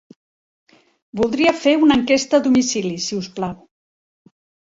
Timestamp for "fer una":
1.65-1.97